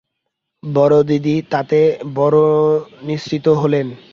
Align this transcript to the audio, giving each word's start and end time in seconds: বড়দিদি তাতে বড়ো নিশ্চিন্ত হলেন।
বড়দিদি 0.63 1.35
তাতে 1.51 1.79
বড়ো 2.15 2.47
নিশ্চিন্ত 3.01 3.47
হলেন। 3.61 3.87